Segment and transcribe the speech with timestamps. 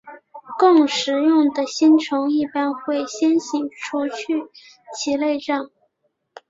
[0.57, 4.49] 供食用的星虫一般会先行除去
[4.95, 5.69] 其内脏。